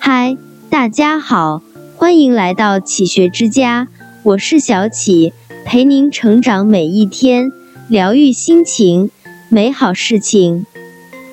[0.00, 0.36] 嗨，
[0.70, 1.60] 大家好，
[1.96, 3.88] 欢迎来到启学之家，
[4.22, 5.32] 我是小启，
[5.64, 7.50] 陪您成长每一天，
[7.88, 9.10] 疗愈心情，
[9.48, 10.66] 美好事情。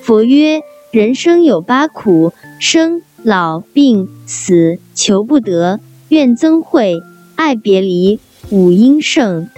[0.02, 7.00] 佛曰：人生有八苦，生、老、病、死、求不得、怨憎会、
[7.36, 8.18] 爱别离，
[8.50, 9.48] 五阴盛。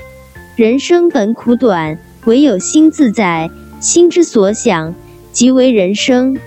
[0.54, 3.50] 人生本苦短，唯有心自在，
[3.80, 4.94] 心之所想，
[5.32, 6.38] 即为人生。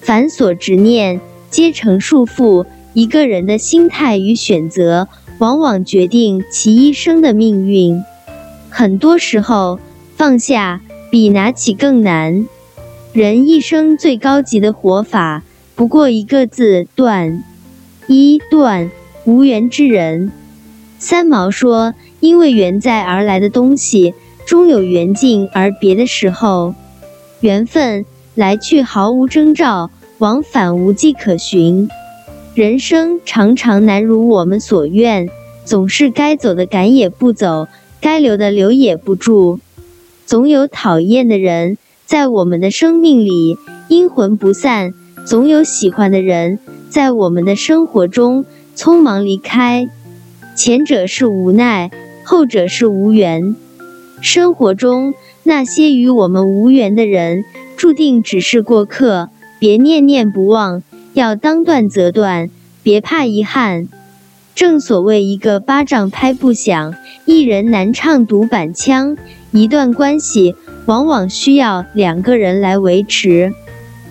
[0.00, 1.20] 凡所执念。
[1.50, 2.66] 皆成束缚。
[2.92, 5.06] 一个人的心态与选择，
[5.38, 8.02] 往往决定其一生的命运。
[8.68, 9.78] 很多时候，
[10.16, 12.46] 放下比拿起更难。
[13.12, 15.42] 人一生最高级的活法，
[15.76, 17.44] 不过一个字：断。
[18.08, 18.90] 一断
[19.24, 20.32] 无缘之人。
[20.98, 24.14] 三毛说：“因为缘在而来的东西，
[24.46, 26.74] 终有缘尽而别的时候。
[27.38, 28.04] 缘分
[28.34, 29.90] 来去毫无征兆。”
[30.20, 31.88] 往返无迹可寻，
[32.54, 35.30] 人生常常难如我们所愿，
[35.64, 37.68] 总是该走的赶也不走，
[38.02, 39.60] 该留的留也不住，
[40.26, 43.56] 总有讨厌的人在我们的生命里
[43.88, 44.92] 阴魂不散，
[45.26, 46.58] 总有喜欢的人
[46.90, 48.44] 在我们的生活中
[48.76, 49.88] 匆忙离开。
[50.54, 51.90] 前者是无奈，
[52.26, 53.56] 后者是无缘。
[54.20, 57.42] 生活中那些与我们无缘的人，
[57.78, 59.30] 注定只是过客。
[59.60, 62.48] 别念念不忘，要当断则断，
[62.82, 63.88] 别怕遗憾。
[64.54, 66.94] 正所谓一个巴掌拍不响，
[67.26, 69.18] 一人难唱独板腔。
[69.50, 70.54] 一段关系
[70.86, 73.52] 往往需要两个人来维持，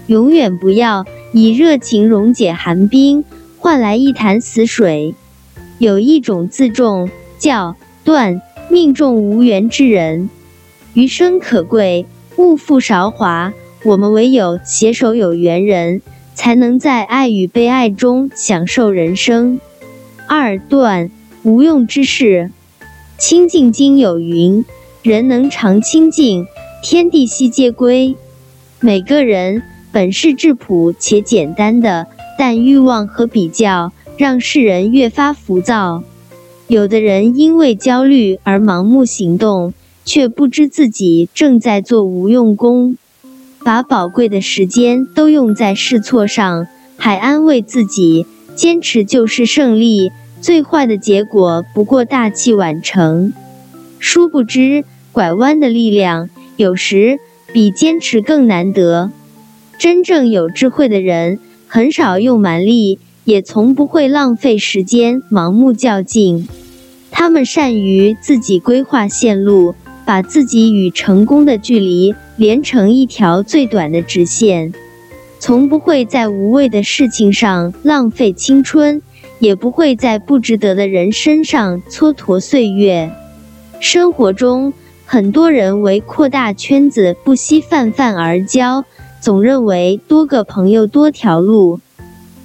[0.06, 3.26] 永远不要以热情溶解寒冰，
[3.58, 5.16] 换来一潭死水。
[5.80, 8.40] 有一种自重叫断，
[8.70, 10.30] 命中无缘之人，
[10.94, 12.06] 余生可贵，
[12.38, 13.52] 勿负韶华。
[13.84, 16.02] 我们唯有携手有缘人，
[16.36, 19.60] 才能在爱与被爱中享受人生。
[20.28, 21.10] 二段
[21.44, 22.52] 无用之事，
[23.18, 24.66] 清净经有云：
[25.02, 26.46] 人能常清净，
[26.84, 28.16] 天地悉皆归。
[28.82, 29.64] 每个人
[29.94, 32.08] 本是质朴且简单的，
[32.38, 36.04] 但欲望和比较让世人越发浮躁。
[36.68, 39.74] 有的人因为焦虑而盲目行动，
[40.04, 42.98] 却不知自己正在做无用功。
[43.64, 48.26] 把宝贵的时间都用在试错上，还安慰自己
[48.56, 50.12] 坚持就是胜利。
[50.42, 53.34] 最坏的结果不过大器晚成。
[54.00, 57.20] 殊不知，拐弯的力量有时
[57.54, 59.12] 比坚持更难得。
[59.78, 66.48] 真正有智慧的人，很少用蛮力，也从不会浪费时间盲目较劲。
[67.12, 69.76] 他们善于自己规划线路。
[70.06, 74.74] 把自己与成功的距离连成一条最短的直线，
[75.40, 79.02] 从不会在无谓的事情上浪费青春，
[79.40, 83.12] 也不会在不值得的人身上蹉跎岁月。
[83.82, 84.72] 生活中，
[85.06, 88.86] 很多人为扩大圈子不惜泛泛而交，
[89.20, 91.82] 总认为多个朋友多条路，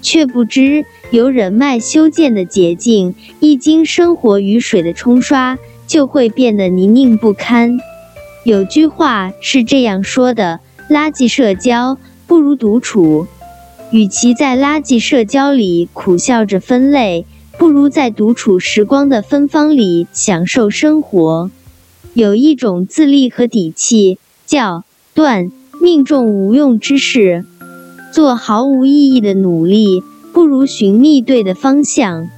[0.03, 5.57] 却不知有人脉修建的捷径，一经生活雨水的冲刷。
[5.87, 7.77] 就会变得泥泞不堪。
[8.45, 10.61] 有句话是这样说的：
[10.91, 11.97] 垃圾社交
[12.27, 13.27] 不如独处。
[13.91, 17.25] 与其在垃圾社交里苦笑着分类，
[17.59, 21.51] 不如在独处时光的芬芳里享受生活。
[22.13, 24.85] 有一种自立和底气，叫
[25.15, 25.51] 断
[25.81, 27.47] 命中无用之事。
[28.13, 30.03] 做毫无意义的努力，
[30.35, 32.29] 不如寻觅对的方向。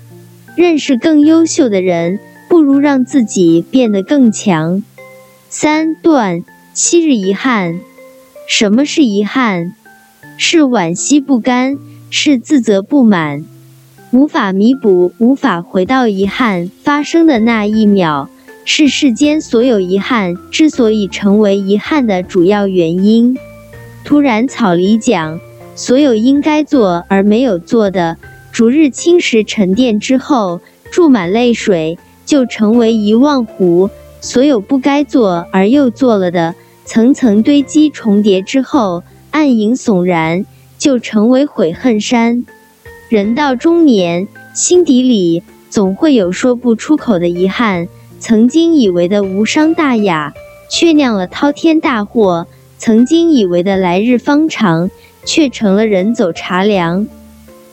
[0.54, 2.20] 认识更优秀的人。
[2.48, 4.82] 不如让自己变得更强。
[5.48, 6.42] 三段
[6.74, 7.78] 昔日遗憾，
[8.48, 9.74] 什么是遗憾？
[10.36, 11.78] 是惋惜不甘，
[12.10, 13.44] 是自责不满，
[14.10, 18.28] 无法弥补，无法回到遗憾发生的那一秒，
[18.64, 23.38] 是世间所有遗憾之所以成为遗憾的主要原因。
[24.04, 25.40] 突然草里讲，
[25.76, 28.18] 所有应该做而没有做的，
[28.52, 30.60] 逐日侵蚀沉淀之后，
[30.90, 31.96] 注满泪水。
[32.26, 33.88] 就成为遗忘湖，
[34.20, 36.54] 所有不该做而又做了的，
[36.84, 40.44] 层层堆积重叠之后，暗影悚然，
[40.78, 42.44] 就成为悔恨山。
[43.08, 47.88] 人到中年，心底里总会有说不出口的遗憾。
[48.18, 50.32] 曾经以为的无伤大雅，
[50.70, 52.46] 却酿了滔天大祸；
[52.78, 54.90] 曾经以为的来日方长，
[55.24, 57.06] 却成了人走茶凉。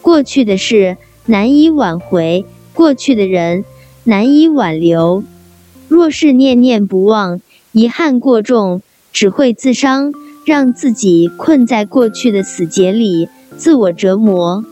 [0.01, 3.65] 过去的事难以挽回，过去的人。
[4.05, 5.23] 难以挽留。
[5.87, 7.41] 若是念念不忘，
[7.71, 8.81] 遗憾过重，
[9.11, 10.13] 只会自伤，
[10.45, 14.63] 让自己困在过去的死结里，自我折磨。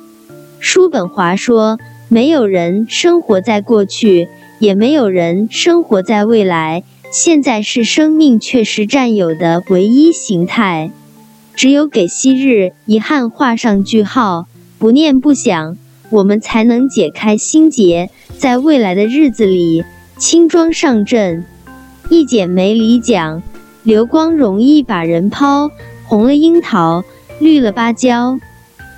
[0.60, 1.80] 叔本华说
[2.10, 4.28] ：“没有人生活在过去，
[4.60, 6.84] 也没有人生活在未来。
[7.12, 10.92] 现在是生命确实占有的唯一形态。
[11.56, 14.48] 只有给昔日遗憾画上句号，
[14.80, 15.78] 不念不想，
[16.10, 19.84] 我们才能解开心结，在未来的日子里
[20.22, 21.44] 轻装上阵。”
[22.12, 23.42] 一剪梅里讲
[23.82, 25.72] ：“流光容易把人抛，
[26.06, 27.04] 红了樱桃，
[27.40, 28.40] 绿了芭蕉。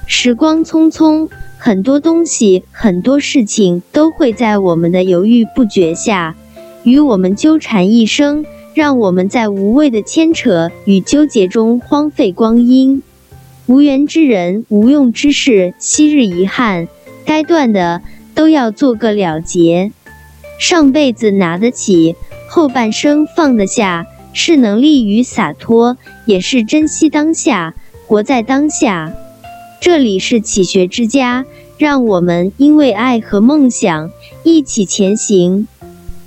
[0.05, 6.35] 时光匆匆。”很多东西，很多事情都会在我们的犹豫不决下，
[6.83, 8.43] 与我们纠缠一生，
[8.73, 13.01] 让我们在无谓的牵扯与纠结中荒废光阴。
[13.67, 16.89] 无缘之人，无用之事，昔日遗憾，
[17.23, 18.01] 该断的
[18.35, 19.93] 都要做个了结。
[20.59, 22.15] 上辈子拿得起，
[22.47, 27.75] 后半生放得下，是能力与洒脱，也是珍惜当下，
[28.07, 29.13] 活在当下。
[29.81, 31.45] 这里是启学之家，
[31.77, 34.09] 让我们因为爱和梦想
[34.43, 35.67] 一起前行。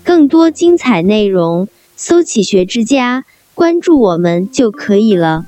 [0.05, 3.25] 更多精彩内容，搜“启学之家”，
[3.55, 5.47] 关注我们就可以了。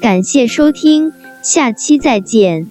[0.00, 1.12] 感谢收听，
[1.42, 2.68] 下期再见。